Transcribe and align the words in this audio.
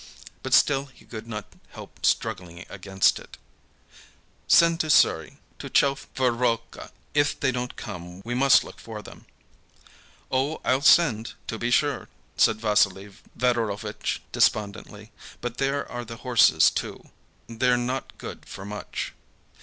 But 0.41 0.55
still 0.55 0.85
he 0.87 1.05
could 1.05 1.27
not 1.27 1.45
help 1.73 2.03
struggling 2.07 2.65
against 2.69 3.19
it. 3.19 3.37
"Send 4.47 4.79
to 4.79 4.89
Sury, 4.89 5.37
to 5.59 5.69
Tchefirovka; 5.69 6.89
if 7.13 7.39
they 7.39 7.51
don't 7.51 7.75
come 7.75 8.23
we 8.25 8.33
must 8.33 8.63
look 8.63 8.79
for 8.79 9.03
them." 9.03 9.27
"Oh, 10.31 10.59
I'll 10.65 10.81
send, 10.81 11.35
to 11.45 11.59
be 11.59 11.69
sure," 11.69 12.09
said 12.35 12.59
Vassily 12.59 13.13
Fedorovitch 13.37 14.23
despondently. 14.31 15.11
"But 15.39 15.57
there 15.59 15.87
are 15.87 16.03
the 16.03 16.17
horses, 16.17 16.71
too, 16.71 17.11
they're 17.45 17.77
not 17.77 18.17
good 18.17 18.47
for 18.47 18.65
much." 18.65 19.13